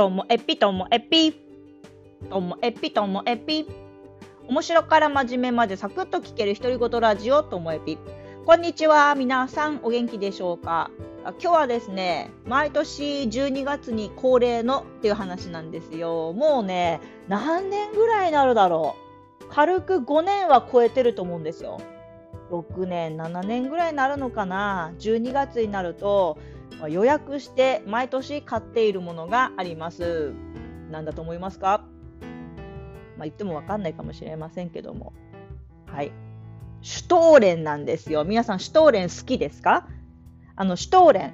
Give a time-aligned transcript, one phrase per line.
[0.00, 1.34] ともえぴともえぴ。
[2.30, 3.68] ともえぴともえぴ。
[4.48, 7.98] 面白から真面目までサクッと聞ける独り言ラジオともえぴ。
[8.46, 9.14] こんにちは。
[9.14, 10.90] 皆さんお元気でしょうか？
[11.24, 16.32] 今日はですね、毎年12月に恒例のっていう話なんですよ。
[16.32, 18.96] もうね、何年ぐらいになるだろ
[19.42, 19.44] う。
[19.50, 21.78] 軽く5年は超えてると思うんですよ。
[22.50, 26.38] 6年、7年ぐらいになるのかな？12月になると、
[26.88, 30.32] 予約して毎年買っているものがあります。
[30.90, 31.84] 何だと思いますか？
[33.16, 35.12] まあ、言ってもわかんないかもしれませんけども。
[35.86, 36.12] はい。
[36.82, 38.24] シュトーレンなんですよ。
[38.24, 39.86] 皆さん、シュトーレン好きですか？
[40.56, 41.32] あの、シュトーレン。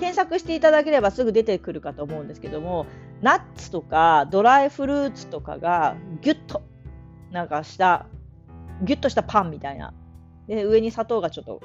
[0.00, 2.86] 検索していただければすぐ出てくるかと思うんですけども、
[3.22, 6.62] ナッツとかドライフルーツとかがギュッと、
[7.30, 8.06] なんかした、
[8.82, 9.94] ギュッとしたパンみたいな。
[10.46, 11.60] で、上に砂糖がちょっと、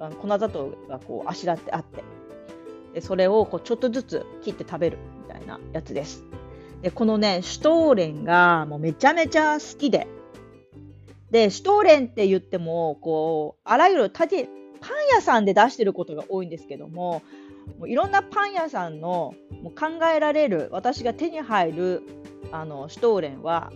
[0.00, 2.02] あの粉砂糖がこうあしらってあって、
[3.00, 6.24] それをこうちょっとずつ切って食べるみたいなやつです。
[6.82, 10.06] でこのねシュトーレンがもうめちゃめちゃ好きで
[11.30, 14.28] でシュトーレンって言ってもこうあらゆるパン
[15.12, 17.22] 屋さんで出してることが多いんですけども
[17.78, 22.02] もういろんなパン屋さんのもう考えられる私が手に入る
[22.52, 23.72] あのシュトーレンは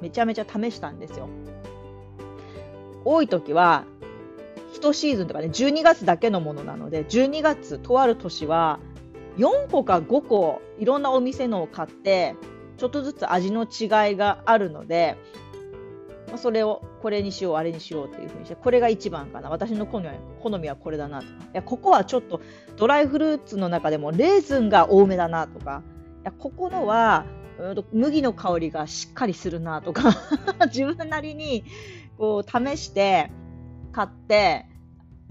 [0.00, 1.28] めちゃめちゃ試したんですよ。
[3.04, 3.84] 多い時は
[4.72, 8.80] 1シーズンとかね12月だけのものなので12月とある年は
[9.38, 12.36] 4個か5個いろんなお店のを買って
[12.76, 15.16] ちょっとずつ味の違いがあるので
[16.32, 19.50] まそれをこれにしようあれにしようっていうふうにしてこれが一番かな。
[19.50, 21.26] 私の好みは好みはこれだなと。
[21.26, 22.40] かいやここはちょっと
[22.76, 25.82] ドライフルーツの中でもレーズンが多めだなとか。
[26.22, 27.26] いやここのは
[27.92, 30.14] 麦の香りがしっかりするなとか。
[30.72, 31.64] 自分なりに
[32.16, 33.30] こう試して
[33.92, 34.66] 買って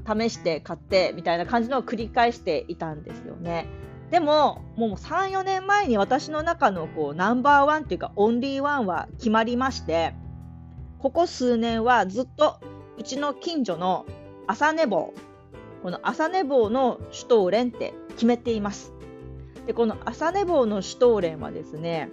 [0.07, 3.67] 試して買ってみたいな感じのを繰り返していたんですよね。
[4.09, 10.13] でももう34年前に私の中のこうナンバーワンっていうかオンリーワンは決まりまして
[10.99, 12.59] ここ数年はずっと
[12.97, 14.05] うちの近所の
[14.47, 15.13] 朝寝坊
[15.81, 18.93] この朝寝坊のシュトーレンって決めています。
[19.65, 22.09] でこの朝寝坊のシュトーレンはですね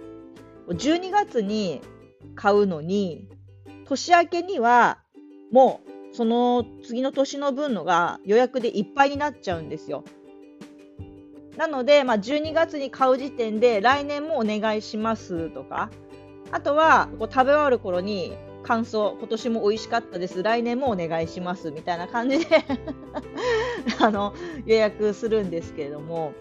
[0.67, 1.81] 12月に
[2.35, 3.27] 買うのに
[3.85, 4.99] 年明けには
[5.51, 10.03] もうその次の年の分のが予約でいっぱいになっちゃうんですよ。
[11.57, 15.89] なので、まあ、12月に買う時点で来年もお願いしますとか
[16.51, 18.33] あとはこう食べ終わる頃に
[18.63, 20.43] 感想今年も美味しかったです。
[20.43, 21.71] 来年もお願いします。
[21.71, 22.65] みたいな感じで
[23.99, 24.33] あの
[24.65, 26.33] 予約するんですけれども。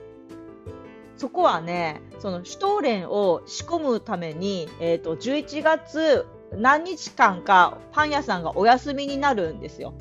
[1.17, 9.95] そこはねそのシュトーレンを仕込むために、えーと11月何日間かパン屋さんがお休みになるんですよ。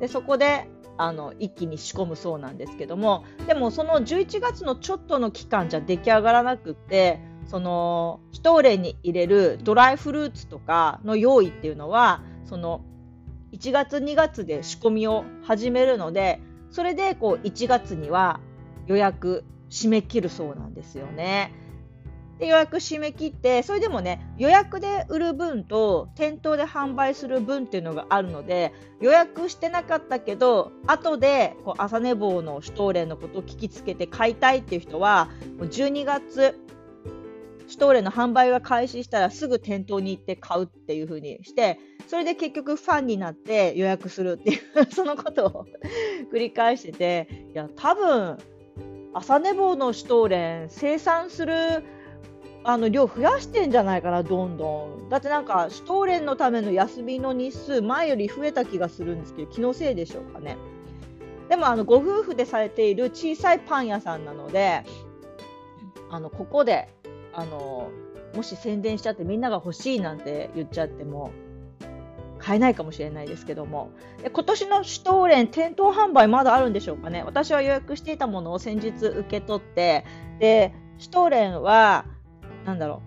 [0.00, 12.84] でそこであの一気に仕込むそうなんですけどもでもその11月のちょっとの期間じゃ出来上がらなくってそのシュトーレンに入れるドライフルーツとかの用意っていうのはその
[13.52, 18.40] 1月2月で仕込みを始めるのでそれでこう1月には
[18.86, 21.52] 予約締め切るそうなんですよね。
[22.38, 35.28] で予約締め切ってそれでもね予約で売る分と店頭で販売する分っていうのがあるので予約してなかったけど後でこう朝寝坊のシュトーレンのことを聞きつけて買いたいっていう人は
[35.58, 36.58] もう12月
[37.66, 41.78] シュトーレンの販売が開始したらすぐ店頭に行って買うっていう風にして
[42.08, 44.60] それで結局ファンになって予約するっていう
[44.92, 45.66] そのことを
[46.32, 48.38] 繰り返してていや多分
[49.14, 51.84] 朝寝坊のシュトーレン生産する
[52.64, 55.08] あの量増やしてんじゃないかな、どんどん。
[55.10, 60.56] だってなんか、シュトーレンのための休みの日数、前より増えた気がするんですけど、気のせいでしょうかね。
[61.48, 64.82] でも、あのご夫婦でされている小さいパン屋さんなので、
[66.14, 66.88] あのここで
[67.32, 67.90] あの
[68.36, 71.32] もし宣伝しちゃってみんなが欲しいなんて言っちゃっても
[72.38, 73.90] 買えないかもしれないですけども
[74.22, 80.04] で今年のシュトーレン店頭販売まだあるんでしょうかね私は予約していたものを先日受け取って
[80.38, 82.04] でシュトーレンは
[82.64, 83.02] なんだろ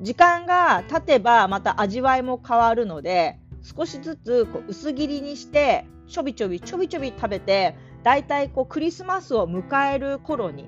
[0.00, 0.04] う。
[0.04, 10.64] 時間が経てばまた味わいも変わるので少しずつこう薄切りにしてちょびちょびちょびちょび食べてだいたいこうクリスマスを迎える頃に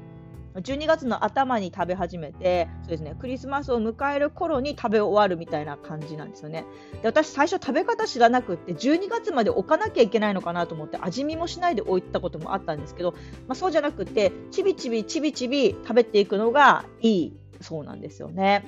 [0.54, 6.66] 12月の頭に食べ始めてそうですねクリスマスを迎える頃に食べ終わるみたいな感じなんですよね。
[7.00, 13.12] で私最初食べ方知らなくって12月まで置かなきゃいけないのかなと思って味見もしないで置いたこともあったんですけど、
[13.48, 17.41] まあ、そうじゃなくてちびちびちびちび食べていくのがいい。
[17.62, 18.64] そうなんですよね。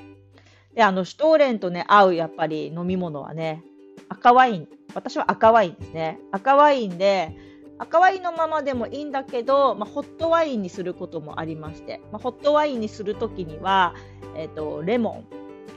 [0.74, 3.62] で、あの、シュトーレンとね、合うやっぱり飲み物はね、
[4.08, 4.68] 赤ワイン。
[4.94, 6.18] 私は赤ワインですね。
[6.32, 7.36] 赤ワインで、
[7.78, 13.94] 赤ワインのままでもいいんだけど、まあ、ホットワインにすることもありまして、まあ、ホットワインにするときには、
[14.36, 15.24] えーと、レモ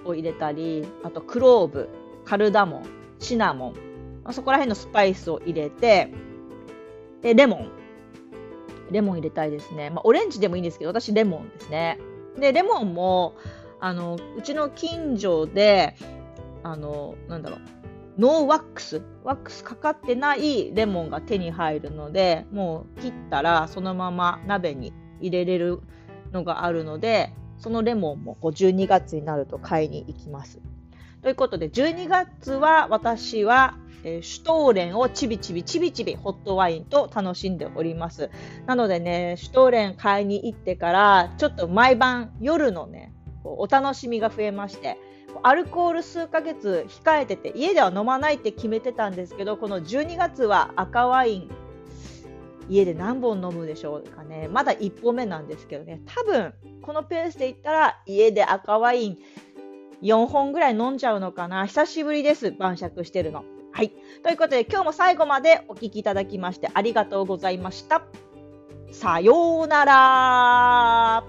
[0.05, 1.89] ンを入れたりあとクローブ
[2.25, 2.85] カルダモン
[3.19, 3.73] シナモン、
[4.23, 6.11] まあ、そこら辺のスパイスを入れて
[7.21, 7.71] でレモン
[8.91, 11.99] レモン入れたいですね、まあ、オレンジでもいいんですけど私レモンですね
[12.39, 13.35] でレモンも
[13.79, 15.95] あのうちの近所で
[16.63, 17.59] あのなんだろう
[18.17, 24.91] ノーワックス、ワックスかかってないレモンが手に入るので、もう切ったらそのまま鍋に
[25.21, 25.81] 入れれる
[26.31, 30.59] のがあるので、そのレモンもこう12月になると買いに行きます。
[31.21, 38.29] ということで、12月は私は、えー、シュトーレンをちびちびちびちびホットワインと楽しんでおります。
[38.65, 44.97] なのでね、シュトーレン買いに行ってから、ちょっと毎晩夜のね、お楽しみが増えまして、
[45.43, 51.51] アルコール数ヶ月控えてて家では飲まないって決めてたんですけどこの12月は赤ワイン
[52.69, 59.17] 家で何本飲むでしょうかねまだ1本目なんですけどね多分このペースでいったら家で赤ワイン
[60.01, 61.65] 4本ぐらい飲んじゃうのかな？
[61.65, 63.43] 久しぶりです晩酌してるの。
[63.71, 63.91] はい。
[64.23, 68.03] ということで今日も最後までお聴きいただきましてありがとうございました。
[68.91, 71.23] さようなら